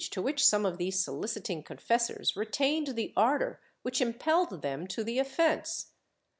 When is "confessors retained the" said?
1.61-3.13